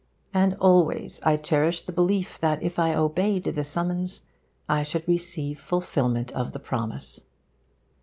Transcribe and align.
And 0.33 0.55
always 0.55 1.19
I 1.21 1.37
cherish 1.37 1.83
the 1.83 1.91
belief 1.91 2.39
that 2.39 2.63
if 2.63 2.79
I 2.79 2.95
obeyed 2.95 3.43
the 3.43 3.63
summons 3.63 4.23
I 4.67 4.81
should 4.81 5.07
receive 5.07 5.59
fulfilment 5.59 6.31
of 6.31 6.53
the 6.53 6.59
promise. 6.59 7.19